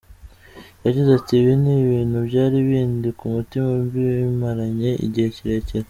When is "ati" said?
1.19-1.33